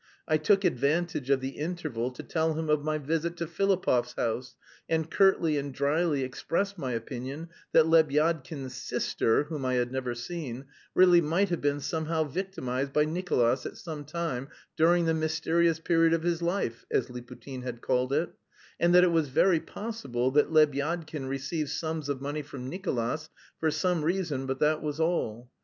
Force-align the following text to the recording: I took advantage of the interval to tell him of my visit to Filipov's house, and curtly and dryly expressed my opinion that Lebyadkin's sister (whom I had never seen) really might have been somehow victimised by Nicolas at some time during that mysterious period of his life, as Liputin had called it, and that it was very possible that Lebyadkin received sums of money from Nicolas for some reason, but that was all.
I 0.27 0.37
took 0.37 0.65
advantage 0.65 1.29
of 1.29 1.41
the 1.41 1.49
interval 1.59 2.09
to 2.13 2.23
tell 2.23 2.55
him 2.55 2.69
of 2.71 2.83
my 2.83 2.97
visit 2.97 3.37
to 3.37 3.45
Filipov's 3.45 4.13
house, 4.13 4.55
and 4.89 5.11
curtly 5.11 5.59
and 5.59 5.71
dryly 5.71 6.23
expressed 6.23 6.75
my 6.75 6.93
opinion 6.93 7.49
that 7.71 7.85
Lebyadkin's 7.85 8.73
sister 8.73 9.43
(whom 9.43 9.63
I 9.63 9.75
had 9.75 9.91
never 9.91 10.15
seen) 10.15 10.65
really 10.95 11.21
might 11.21 11.49
have 11.49 11.61
been 11.61 11.79
somehow 11.81 12.23
victimised 12.23 12.91
by 12.91 13.05
Nicolas 13.05 13.67
at 13.67 13.77
some 13.77 14.03
time 14.03 14.47
during 14.75 15.05
that 15.05 15.13
mysterious 15.13 15.77
period 15.79 16.13
of 16.13 16.23
his 16.23 16.41
life, 16.41 16.83
as 16.89 17.09
Liputin 17.11 17.61
had 17.61 17.81
called 17.81 18.11
it, 18.11 18.31
and 18.79 18.95
that 18.95 19.03
it 19.03 19.11
was 19.11 19.27
very 19.29 19.59
possible 19.59 20.31
that 20.31 20.51
Lebyadkin 20.51 21.27
received 21.27 21.69
sums 21.69 22.09
of 22.09 22.19
money 22.21 22.41
from 22.41 22.67
Nicolas 22.67 23.29
for 23.59 23.69
some 23.69 24.03
reason, 24.03 24.47
but 24.47 24.57
that 24.61 24.81
was 24.81 24.99
all. 24.99 25.51